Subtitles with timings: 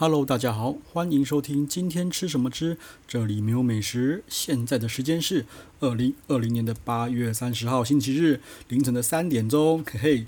[0.00, 2.78] Hello，大家好，欢迎收听今天吃什么吃？
[3.08, 4.22] 这里没有美食。
[4.28, 5.44] 现在的时间是
[5.80, 9.84] 二零二零年的八月三十号星期日凌晨的三点钟。
[9.84, 10.26] 嘿嘿，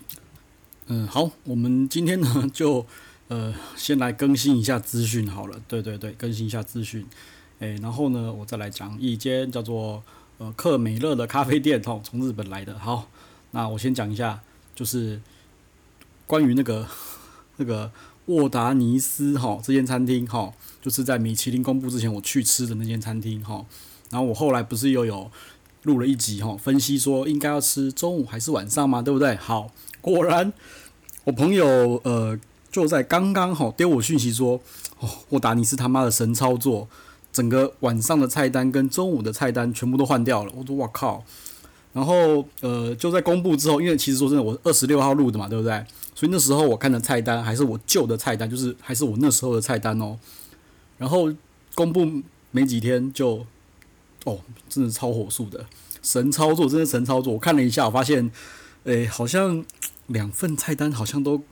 [0.88, 2.84] 嗯，好，我们今天呢就
[3.28, 5.62] 呃先来更新一下资讯好了。
[5.68, 7.06] 对对对，更新一下资讯。
[7.60, 10.02] 诶，然后呢，我再来讲一间叫做
[10.38, 12.76] 呃克美乐的咖啡店，哦，从日本来的。
[12.76, 13.08] 好，
[13.52, 14.42] 那我先讲一下，
[14.74, 15.20] 就是
[16.26, 16.88] 关于那个
[17.58, 17.92] 那个。
[18.30, 23.66] 沃达尼斯哈这间餐厅哈，就是在米其林公布之前我去吃的那间餐厅哈。
[24.08, 25.30] 然后我后来不是又有
[25.82, 29.34] 录了一集哈，分析说应该要吃中午还是晚上嘛，对不对？
[29.36, 30.52] 好，果然
[31.24, 32.38] 我朋友呃
[32.70, 34.60] 就在刚刚哈丢我讯息说，
[35.00, 36.88] 哦，沃达尼斯他妈的神操作，
[37.32, 40.52] 整个晚上的菜单跟中午的菜单全部都换掉了。
[40.56, 41.24] 我说哇靠！
[41.92, 45.84] 然后呃就在公布之后，因为其实说真的，我二十六号录的嘛，对不对？
[46.14, 50.18] 所以那时候我看的菜单还是我旧的菜单，就是还是我那时候的菜单哦。
[50.98, 51.32] 然后
[51.74, 52.06] 公布
[52.50, 53.46] 没几天就，
[54.24, 55.64] 哦，真的超火速的
[56.02, 57.32] 神操作，真的神操作。
[57.32, 58.30] 我看了一下，我发现，
[58.84, 59.64] 诶，好像
[60.08, 61.42] 两份菜单好像都，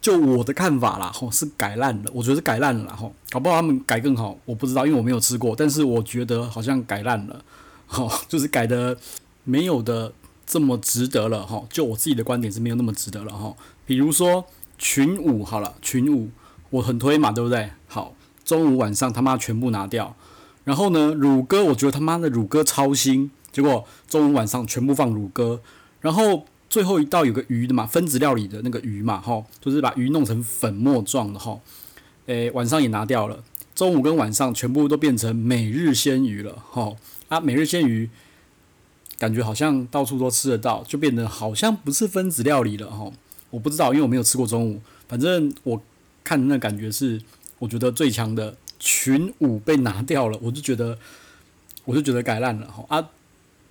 [0.00, 2.10] 就我的看法啦，吼，是改烂了。
[2.12, 5.56] 我觉得是改烂了啦，吼，搞不好他们改更好，我不知道，因为我没有吃过。
[5.56, 7.42] 但是我觉得好像改烂了，
[7.86, 8.94] 吼，就是改的
[9.44, 10.12] 没有的
[10.46, 11.66] 这么值得了，吼。
[11.70, 13.56] 就我自己的观点是没有那么值得了，吼。
[13.84, 14.44] 比如说
[14.78, 16.30] 群舞好了，群舞
[16.70, 17.70] 我很推嘛，对不对？
[17.86, 20.16] 好，中午晚上他妈全部拿掉，
[20.64, 25.60] 然后呢，乳鸽我觉得他妈的乳鸽超新，结果中午晚上全部放乳鸽，
[26.00, 31.60] 然后最后一道有个鱼的嘛，分子料理的那个鱼嘛，哈，就是把鱼弄成粉末状的哈，
[32.26, 36.94] 诶，晚上也拿掉了，中午跟晚上全部都变成每日鲜鱼了，哈
[37.28, 38.08] 啊，每日鲜鱼
[39.22, 43.08] 感觉好像到处都吃得到，就变得好像不是分子料理了，哈。
[43.50, 44.80] 我不知道，因为我没有吃过中午。
[45.06, 45.80] 反正我
[46.24, 47.22] 看那感觉是，
[47.60, 50.98] 我觉得最强的群舞被拿掉了，我就觉得，
[51.84, 53.10] 我就觉得改烂了哈啊。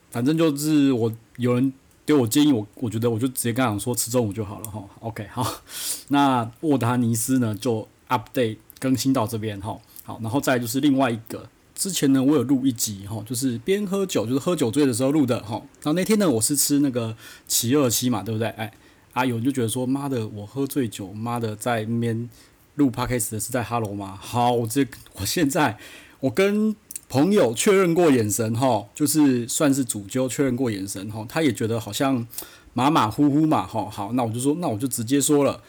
[0.09, 1.73] 反正就是我有人
[2.05, 4.81] 给我建议，我我觉得我就直接跟他说吃中午就好了哈。
[5.01, 5.45] OK，好，
[6.07, 9.77] 那沃达尼斯呢就 update 更新到这边哈。
[10.05, 11.49] 好，然后再就是另外一个，
[11.81, 15.55] 之前呢我有录一集哈，就是边喝酒就是喝酒醉的时候录的哈。
[15.81, 17.15] 然后那天呢我是吃那个
[17.47, 18.47] 七二七嘛，对不对？
[18.49, 18.71] 哎。
[19.13, 22.29] 啊，有人就觉得说，妈的，我喝醉酒，妈的，在那边
[22.75, 24.17] 录 p o d c a t 的是在哈喽吗？
[24.17, 25.77] 好，我这我现在
[26.21, 26.73] 我跟
[27.09, 32.25] 朋友确认过眼神哈，就是算是主揪确认过眼神哈，他也觉得好像
[32.73, 35.61] 马马虎虎嘛，哈，好，那我就说，那我就直接说了，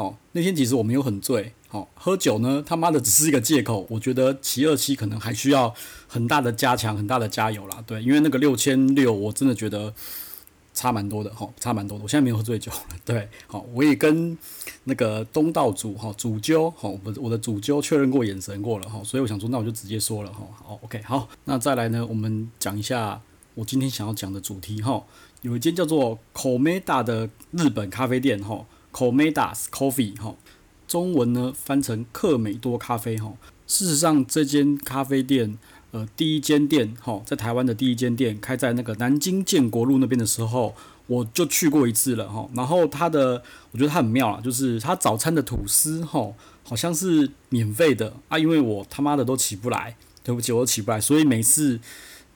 [0.00, 5.74] 哦，那天其实我没有很醉，好，喝酒呢，他妈的只是一个借口，我觉得七二七可能还需要
[6.08, 9.92] 很大的加强，很大的加油啦，对，因为那个六千六，我真的觉得。
[10.72, 12.04] 差蛮多的哈，差蛮多的。
[12.04, 12.70] 我现在没有喝醉酒，
[13.04, 14.38] 对，好，我也跟
[14.84, 23.20] 那个东道主哈主揪哈，我我的主揪确认过眼神过了哈，所以我想说，那我就直接说了哈，好，OK，好，那再来呢，我们讲一下
[23.56, 25.04] 我今天想要讲的主题哈，
[25.42, 30.36] 有一间叫做 Komeda 的日本咖啡店哈，Komeda's Coffee 哈，
[30.86, 33.34] 中文呢翻成克美多咖啡哈，
[33.66, 35.58] 事实上这间咖啡店。
[35.92, 40.72] 呃，第一间店，哈，在台湾的第一间店开在那个南京建国路那边的时候，
[41.08, 42.48] 我就去过一次了，哈。
[42.54, 43.42] 然后它的，
[43.72, 51.80] 我觉得它很妙啊，就是它早餐的吐司，哈，好像是免费的啊，因为我他妈的都起不来，对不起，我都起不来，所以每次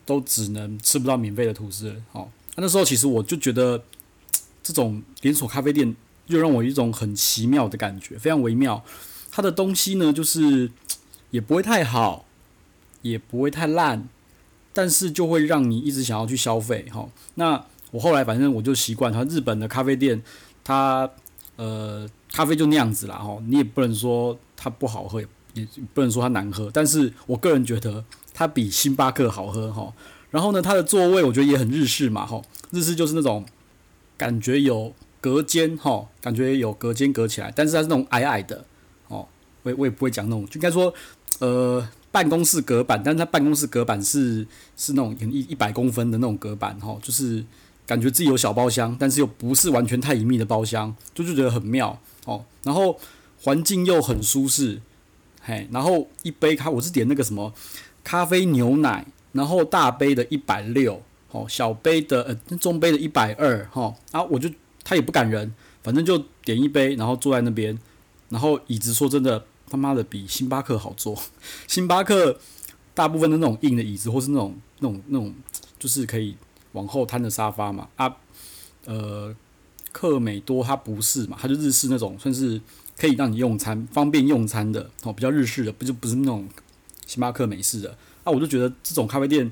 [0.04, 2.28] 都只能吃不到免费的吐司，哈。
[2.56, 3.81] 那时候其实我就觉得，
[4.64, 5.94] 这种连锁咖啡店
[6.26, 8.84] 又让我一种很奇妙的感觉，非常微妙。
[9.30, 10.70] 它的东西呢，就是
[11.30, 12.24] 也不会太好。
[13.02, 14.08] 也不会太烂，
[14.72, 17.06] 但是就会让你一直想要去消费哈。
[17.34, 20.22] 那我后来反正我就习惯，它日本的咖啡店，
[20.64, 21.10] 它
[21.56, 23.38] 呃咖啡就那样子啦哈。
[23.46, 25.20] 你也不能说它不好喝，
[25.52, 28.02] 也不能说它难喝，但是我个人觉得
[28.32, 29.92] 它比星巴克好喝哈。
[30.30, 32.40] 然后呢，它的座位我觉得也很日式嘛哈。
[32.70, 33.44] 日式就是那种
[34.16, 38.66] 感觉有隔间哈，感觉有隔间隔起来，但是它是那种矮矮的
[39.08, 39.26] 哦。
[39.62, 40.92] 我也我也不会讲那种，就应该说
[41.38, 41.88] 呃。
[42.14, 44.46] 办公室隔板，但是他办公室隔板是
[44.76, 47.44] 是那种一一百公分的那种隔板，哈，就是
[47.84, 52.96] 感觉自己有小包厢，但是又不是完全太隐秘的包厢，就就觉得很妙，哦，然后
[53.43, 54.81] 环境又很舒适，
[55.43, 57.52] 嘿，然后一杯咖，我是点那个什么
[58.04, 61.02] 咖啡牛奶，然后大杯的一百六，
[61.32, 64.49] 哦，小杯的呃中杯的一百二，哈，啊，我就
[64.84, 65.52] 他也不赶人，
[65.82, 67.76] 反正就点一杯，然后坐在那边，
[68.28, 69.44] 然后椅子说真的。
[69.66, 71.20] 他妈的比星巴克好坐，
[71.66, 72.38] 星巴克
[72.92, 75.34] 大部分的那种硬的椅子，或是那种那种那种，
[75.81, 76.36] 就是可以
[76.72, 77.88] 往后摊的沙发嘛。
[77.96, 78.14] 啊，
[78.84, 79.34] 呃，
[79.90, 82.60] 克美多它不是嘛，它就日式那种，算是
[82.96, 86.46] 可以让你用餐方便用餐的哦，比较日式的，不就不是那种
[87.06, 88.30] 星巴克美式的啊？
[88.30, 89.50] 我就觉得这种咖啡店，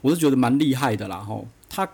[0.00, 1.88] 我是觉得蛮厉害的啦，吼，它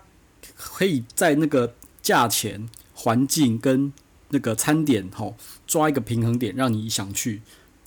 [0.55, 3.91] 可以在那个价钱、环境跟
[4.29, 5.35] 那个餐点，吼，
[5.65, 7.41] 抓一个平衡点，让你想去。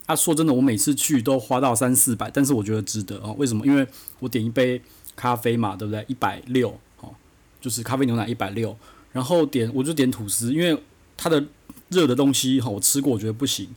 [0.06, 3.34] 啊，说真的，我每次去都花到三四百，但是我觉得值得哦。
[3.38, 3.66] 为什么？
[3.66, 3.86] 因为
[4.20, 4.80] 我点一杯
[5.16, 6.04] 咖啡嘛，对不对？
[6.08, 6.70] 一百六，
[7.00, 7.12] 哦，
[7.60, 8.76] 就是咖啡牛奶一百六，
[9.12, 10.80] 然后点我就点吐司，因为
[11.16, 11.44] 它的
[11.88, 13.68] 热的东西哈，我吃过，我觉得不行，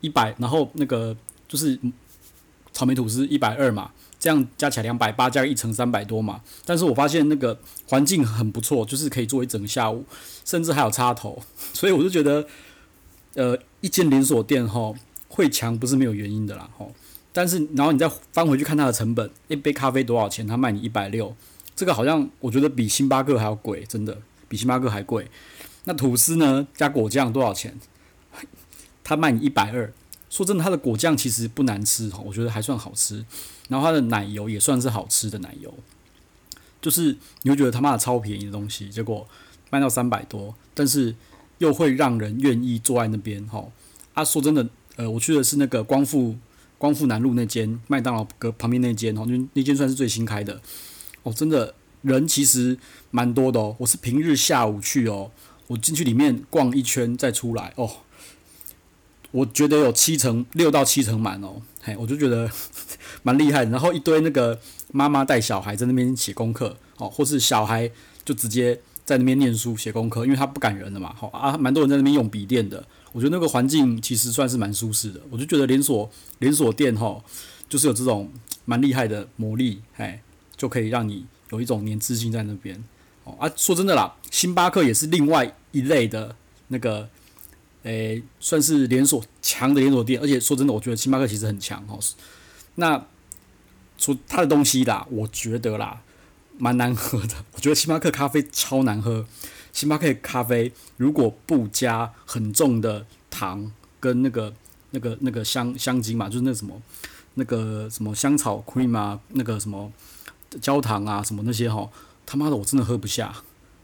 [0.00, 1.14] 一百，然后那个
[1.46, 1.78] 就是
[2.72, 3.92] 草莓吐司一百二嘛，
[4.24, 6.40] 这样加起来两百八，加一层三百多嘛。
[6.64, 10.06] 但是我发现那个环境很不错，就是可以坐一整个下午，
[10.46, 11.42] 甚至还有插头，
[11.74, 12.46] 所以我就觉得，
[13.34, 14.94] 呃，一间连锁店哈。
[15.28, 16.94] 会强不是没有原因的啦，吼！
[17.32, 20.46] 但是然后你再翻回去看它的成本，一杯咖啡多少钱？
[20.46, 21.34] 他卖你一百六，
[21.74, 24.16] 这个好像我觉得比星巴克还要贵，真的
[24.48, 25.28] 比星巴克还贵。
[25.86, 26.68] 那吐司呢？
[26.76, 27.76] 加果酱多少钱？
[29.02, 29.92] 他卖你一百二。
[30.34, 33.24] 说真的，它的果酱其实不难吃，哈，我觉得还算好吃。
[33.68, 35.72] 然后它的奶油也算是好吃的奶油，
[36.82, 39.28] 就是你会觉得他妈的超便宜的东西，结果
[39.70, 41.14] 卖到三百多，但是
[41.58, 43.64] 又会让人愿意坐在那边，哈！
[44.14, 44.68] 啊，说真的。
[44.96, 46.36] 呃，我去的是那个光复
[46.78, 50.60] 光复南路那间麦当劳隔旁边那间哦，那那间算是最新开的
[51.24, 52.78] 哦，真的人其实
[53.10, 53.74] 蛮多的哦。
[53.80, 55.32] 我是平日下午去哦，
[55.66, 57.90] 我进去里面逛一圈再出来哦，
[59.34, 62.48] 我觉得有七成六到七成满哦，嘿，我就觉得
[63.24, 63.64] 蛮厉害。
[63.64, 64.56] 然后一堆那个
[64.92, 67.90] 妈妈带小孩在那边写功课哦，或是小孩
[68.24, 72.86] 就直接在那边念书写功课，因为他不赶人了嘛，好啊，蛮多人在那边用笔电的。
[73.10, 76.08] 我觉得那个环境其实算是蛮舒适的，我就觉得连锁
[76.38, 77.20] 连锁店哈，
[77.68, 78.30] 就是有这种
[78.64, 80.22] 蛮厉害的魔力，哎，
[80.56, 82.84] 就可以让你有一种黏滞性在那边。
[83.24, 86.36] 哦啊，说真的啦，星巴克也是另外一类的
[86.68, 87.08] 那个，
[87.84, 91.98] 诶，算是连锁强的连锁店，而且说真的，我觉得星巴克其实很强哦。
[92.74, 93.06] 那
[93.96, 96.02] 说它的东西啦，我觉得啦，
[96.58, 97.34] 蛮难喝的。
[97.52, 99.24] 我觉得星巴克咖啡超难喝。
[99.72, 103.70] 星巴克咖啡如果不加很重的糖
[104.00, 104.54] 跟那个
[104.92, 106.80] 那个那个香香精嘛，就是那什么
[107.34, 109.92] 那个什么香草 cream 啊，那个什么
[110.60, 111.90] 焦糖啊什么那些哈，
[112.24, 113.34] 他妈的我真的喝不下。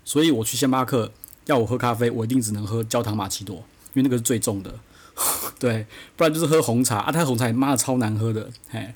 [0.04, 1.12] 所以我去星巴克
[1.46, 3.64] 要我喝咖啡，我一定只能喝焦糖玛奇朵，
[3.94, 4.74] 因为那个是最重的。
[5.58, 8.94] 对，不然就是喝红茶啊，他红茶妈的超难喝的，嘿。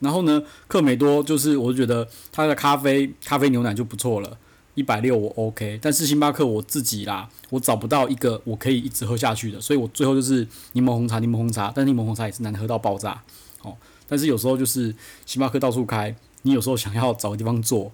[0.00, 4.38] 然后呢，客美多就是我觉得他的咖啡咖啡牛奶就不错了。
[4.74, 13.20] 一百六我 OK，但是星巴克我自己啦，我找不到一个我可以一直喝下去的，所以我最后就是柠檬红茶，柠檬红茶，但柠檬红茶也是难喝到爆炸，
[13.62, 13.76] 哦，
[14.08, 14.94] 但是有时候就是
[15.26, 17.90] 星巴克到处开，你有时候想要找个地方坐，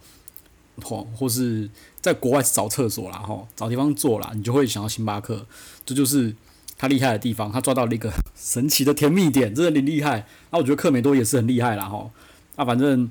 [0.82, 1.70] 哦，或是
[2.04, 5.46] 在国外找厕所啦，哈，找地方坐啦，你就会想到星巴克，
[5.86, 6.36] 这就是
[6.76, 10.26] 他厉害的地方，他抓到了一个 神奇的甜蜜点，真的很厉害。
[10.50, 12.10] 那我觉得克美多也是很厉害啦，哈，
[12.56, 13.08] 那反正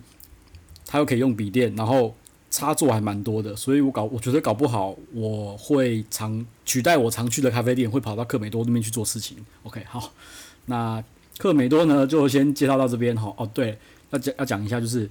[0.86, 2.16] 他又可以用笔电，然后。
[2.56, 9.36] 插座还蛮多的，所以我搞，我觉得搞不好我会常取代我常去的咖啡店，会跑到克美多那边去做事情。
[9.64, 10.12] OK，好，
[10.68, 11.04] 那
[11.40, 13.34] 克美多呢就先介绍到这边哈。
[13.40, 13.80] 哦，对，
[14.12, 15.10] 要讲要讲一下，就是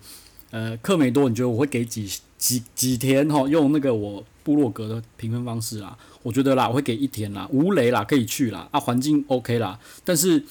[0.52, 2.08] 呃，客美多，你觉得我会给几
[2.38, 3.48] 几几天哈？
[3.48, 10.44] 用那个我部落格的评分方式啦，我觉得啦，我会给一天啦，无雷啦，可以去啦，啊，环境 OK 啦，但是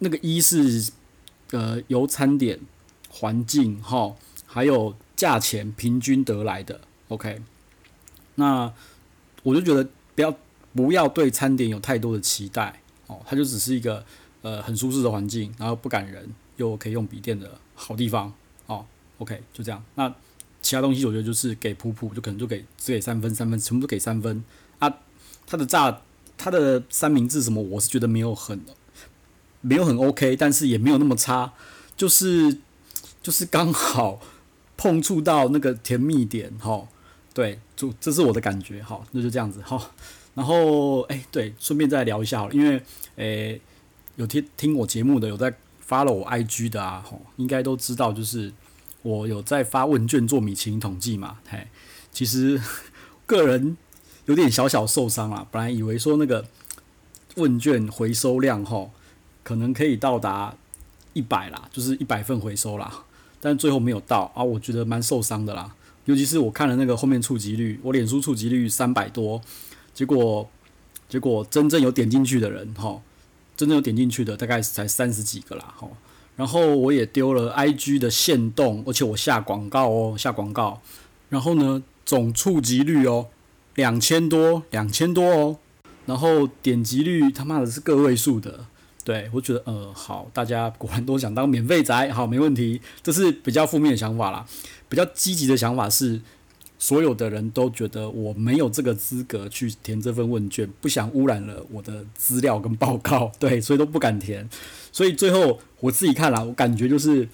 [0.00, 0.92] 那个一是
[1.52, 2.60] 呃由餐点
[3.08, 4.94] 环境哈，还有。
[5.16, 7.42] 价钱平均得来的，OK，
[8.36, 8.72] 那
[9.42, 10.34] 我就觉得不要
[10.72, 14.02] 不要对餐点有太多的期待哦，它就只是一个
[14.40, 18.32] 呃很舒适的环境，然后不赶人又可以用笔电的好地方
[18.64, 18.86] 哦
[19.20, 19.80] ，OK，就这样。
[19.94, 20.12] 那
[20.60, 24.44] 其他东西我觉得就是给普普，就可能就给只给三分，三分全部都给三分
[24.80, 24.92] 啊。
[25.46, 26.02] 他的炸，
[26.36, 28.60] 他的三明治什么，我是觉得没有很
[29.60, 31.52] 没有很 OK，但是也没有那么差，
[31.96, 32.58] 就是
[33.22, 34.20] 就是刚好。
[34.82, 36.88] 碰触到那个甜蜜点，哈，
[37.34, 39.90] 对，就这是我的感觉，好，那就这样子，好，
[40.32, 42.82] 然后，哎，对，顺便再聊一下，因为，
[43.16, 43.60] 诶，
[44.16, 45.52] 有听听我节目的，有在
[45.86, 48.50] follow 我 IG 的啊，吼，应该都知道，就是
[49.02, 51.66] 我有在发问卷做米其林统计嘛，嘿，
[52.12, 52.60] 其实
[53.26, 53.76] 个人
[54.26, 56.46] 有点小小受伤啦，本来以为说那个
[57.36, 58.90] 问卷回收量，吼，
[59.42, 60.54] 可能可以到达
[61.14, 63.04] 一百啦，就是一百份回收啦。
[63.40, 65.74] 但最后没有到啊，我觉得蛮受伤的啦。
[66.04, 69.40] 尤其是我看了那个后面触及率，我脸书触及率三百多，
[69.94, 70.50] 结果
[71.08, 73.00] 结果真正有点进去的人，哈，
[73.56, 75.88] 真正有点进去的大概才三十几个啦，哈。
[76.40, 80.80] 然后我也丢了 IG 的限动，而且我下广告哦，下广告。
[81.28, 83.26] 然后呢，总触及率哦，
[83.74, 85.58] 两千多，两千多哦。
[86.06, 88.64] 然后点击率他妈的是个位数的，
[89.04, 94.46] 对我觉得呃好，大家果然都想当免费宅，好，没问题，这是比较负面的想法啦。
[94.88, 96.22] 比较积极的想法是，
[96.80, 104.48] 所有的人都觉得我没有这个资格去填这份问卷，不想污染了我的资料跟报告， 对，所以都不敢填。
[104.90, 107.28] 所以最后我自己看了，我感觉就是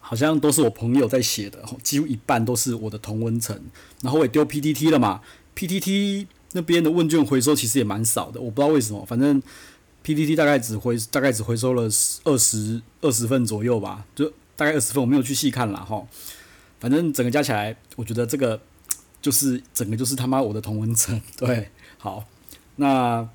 [0.00, 3.56] 好像都是我朋友在写的，几乎一半都是我的同温层。
[4.02, 5.20] 然后我也丢 PTT 了嘛
[5.54, 6.26] ，PTT。
[6.52, 9.42] 那边的问卷回收其实也蛮少的，我不知道为什么，反正
[10.02, 11.82] PTT 大概只回大概只回收了
[12.24, 16.02] 二十二十份左右吧，就大概二十份，我没有去细看了哈。
[16.80, 18.58] 反正整个加起来，我觉得这个
[19.20, 22.24] 就是整个就是他妈我的同文层， 对，好，
[22.76, 23.28] 那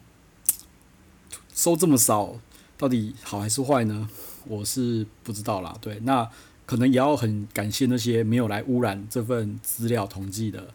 [1.54, 2.36] 收这么少，
[2.78, 4.10] 到底好还是坏呢？
[4.46, 6.30] 我是不知道啦，对，那
[6.66, 10.74] 可能也要很感谢那些没有来污染这份资料统计的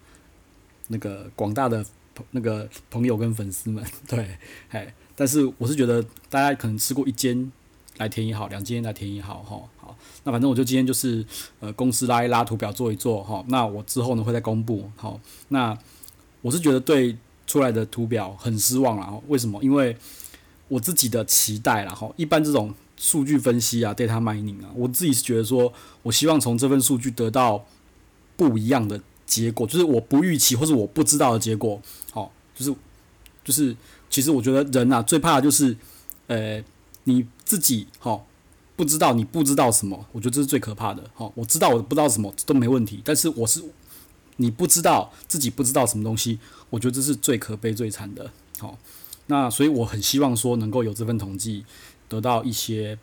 [0.88, 1.84] 那个广大的。
[2.30, 4.38] 那个朋友跟粉丝们， 对，
[4.70, 7.52] 哎，但是我是觉得大家可能吃过一间
[7.98, 11.24] 来填也好，两间来填也好，哈，好，那反正我就今天就是
[11.60, 15.76] 呃公司拉一拉图表做一做，哈，那我之后呢会再公布，好，那
[16.42, 19.62] 我是觉得对出来的图表很失望了，为什么？
[19.62, 19.96] 因为
[20.68, 25.72] 我自己的期待啦，哈，一般这种数据分析啊，data mining 啊，我自己是觉得说，
[26.02, 27.64] 我希望从这份数据得到
[28.36, 29.00] 不一样的。
[29.26, 32.72] 结果就是我不预期或是我不知道的结果，好，就是
[33.42, 33.76] 就是，
[34.08, 35.76] 其实我觉得人呐最怕就是，
[36.28, 36.62] 呃，
[37.08, 38.22] 你自己哈
[38.76, 41.02] 不知道你不知道什么，我觉得这是最可怕的。
[41.14, 43.62] 好，我知道我不知道什么都没问题，但是我是
[44.36, 46.38] 你不知道自己不知道什么东西，
[46.70, 48.30] 我觉得这是最可悲最惨的。
[48.58, 48.78] 好，
[49.26, 51.64] 那所以我很希望说能够有这份统计
[52.08, 52.98] 得到一些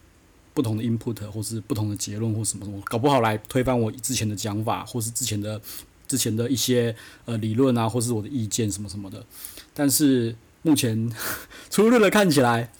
[0.53, 5.60] 不同的 input 或是不同的结论或什么什么，搞不好来推翻我之前的讲法或是之前的。
[6.05, 6.95] 之前的一些
[7.25, 9.25] 呃理论啊，或是我的意见什么什么的，
[9.74, 11.12] 但是目前
[11.72, 12.72] 粗略的看起来，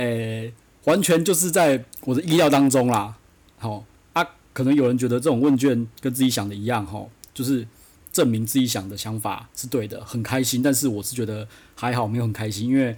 [0.00, 0.52] 诶、
[0.84, 3.16] 完全就是在我的意料当中啦。
[3.58, 7.66] 好啊，可能有人觉得这种问卷跟自己想的一样，哈，就是
[8.10, 10.62] 证明自己想的想法是对的，很开心。
[10.62, 12.96] 但是我是觉得还好，没有很开心，因为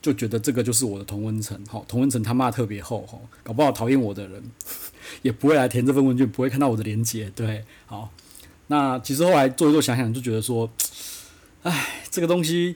[0.00, 4.42] 就觉得这个就是我的同温层，哈，同温层他妈特别厚，哈，搞不好讨厌我的人
[5.22, 8.10] 也不会来填这份问卷，不会看到我的连结，对，好。
[8.68, 10.68] 那其实后来做一做想想，就觉得说，
[11.62, 12.74] 哎，这个东西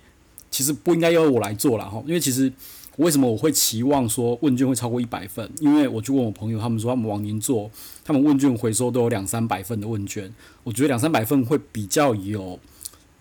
[0.51, 2.03] 其实不应该由我来做了哈。
[2.07, 2.53] 因为其实
[2.97, 5.51] 为什么我会期望说问卷会超过一百份？
[5.61, 7.71] 因为我去问我朋友，他们说他们往年做，
[8.05, 10.33] 他们问卷回收都有两三百份的问卷。
[10.65, 12.59] 我觉得两三百份会比较有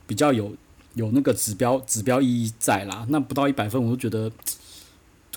[0.08, 0.56] 比较有
[0.94, 3.06] 有那个指标指标意义在啦。
[3.10, 4.32] 那不到一百份，我就觉得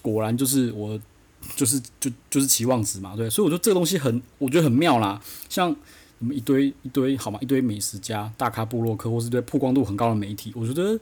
[0.02, 0.99] 果然就是我
[1.57, 3.28] 就是就就是期望值嘛，对。
[3.30, 5.75] 所以我觉得这个东西很，我觉得很妙啦，像。
[6.21, 7.38] 你们一堆一堆好吗？
[7.40, 10.99] 一堆美食家、大咖部落客，或是一堆曝光度很高的媒体，我觉得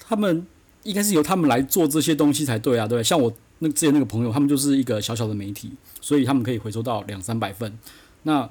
[0.00, 0.46] 他们
[0.86, 3.02] 应该是由他们来做这些东西才对啊，对。
[3.02, 7.78] 像我那之前那个朋友，他们就是一个小小的媒体，所以他们可以回收到两三百份。
[8.22, 8.48] 那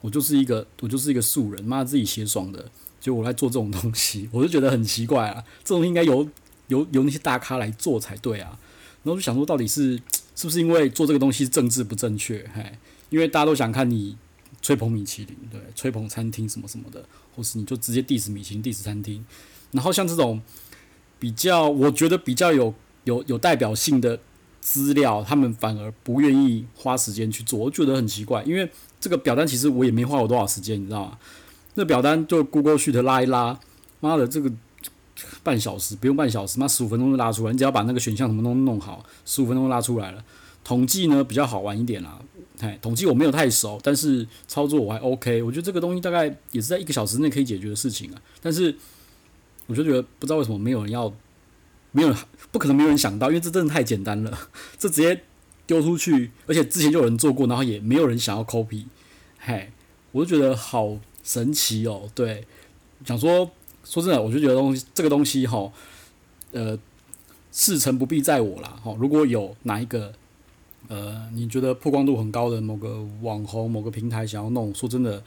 [0.00, 5.42] 我就是一个我就是一个素人，妈自己写爽的，就我来做这种东西， 我就觉得很奇怪啊。
[5.64, 6.28] 这种应该由
[6.68, 8.58] 由由那些大咖来做才对啊。
[9.02, 9.96] 然后就想说，到底是
[10.36, 12.48] 是不是因为做这个东西政治不正确？
[12.54, 12.72] 嘿，
[13.10, 14.16] 因为大家都想看你。
[14.60, 17.02] 吹捧米其林，对，吹捧餐厅什么什么的，
[17.34, 19.24] 或是你就直接 diss 米其林 diss 餐厅，
[19.70, 20.42] 然后像这种
[21.18, 24.18] 比较，我觉得比较有有有代表性的
[24.60, 28.70] 资料，他们反而不愿意花时间去做，我觉得很奇怪，因为
[29.00, 31.18] 这个表单其实我也没花我多少时间，你知道吗？
[31.74, 33.58] 那表单就 Google Sheet 拉一拉，
[34.00, 34.50] 妈的，这个
[35.42, 40.24] 半小时不用半小时，妈十五分钟就拉出来，你只要把那个选项什么都弄好，十五分钟拉出来了。
[40.64, 42.18] 统计呢比较好玩一点啦。
[42.60, 45.42] 哎，统计我没有太熟，但是操作我还 OK。
[45.42, 48.20] 我觉得这个东西大概也是在一个小时内可以解决的事情啊。
[48.42, 48.76] 但是
[49.68, 51.10] 我就觉得不知道为什么没有人要，
[51.92, 52.12] 没有
[52.50, 54.36] 不可能没有人想到，因为这真的太简单了，
[54.76, 55.22] 这直接
[55.66, 58.86] 丢出去，而且之前就有人做过，然后也没有人想要 copy。
[59.38, 59.70] 嘿，
[60.10, 62.10] 我就觉得好神奇哦。
[62.14, 62.44] 对，
[63.04, 63.48] 想说
[63.84, 65.72] 说真的，我就觉得东西这个东西哈，
[66.50, 66.76] 呃，
[67.52, 68.80] 事成不必在我啦。
[68.82, 70.12] 哈，如果有哪一个。
[70.86, 75.22] 呃，你觉得曝光度很高的某个网红、某个平台想要弄，说真的，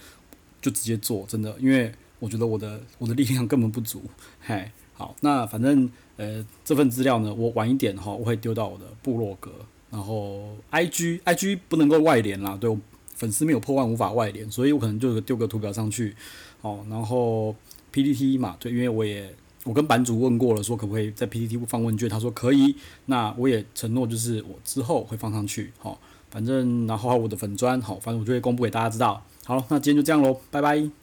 [0.60, 4.01] 就直接做，真的，因为我觉得我的我的力量根本不足。
[4.40, 9.51] 嘿，好，那反正呃这份资料呢，我晚一点哈，我会丢到我的部落格，
[9.90, 12.74] 然后 IG IG 不能够外联啦，对
[13.16, 16.16] 粉丝没有破万无法外联，所以我可能就丢个图表上去，
[16.62, 17.56] 好，然后
[17.92, 19.36] PTT 嘛，对，因为我也。
[19.63, 22.75] 我跟版主问过了，说可不可以在 PTT 放问卷，他说可以。
[23.06, 26.00] 那我也承诺，就是我之后会放上去，好，
[26.32, 29.24] 反正然后我的粉砖，好，反正我就会公布给大家知道。
[29.46, 31.00] 好，那今天就这样喽，拜拜。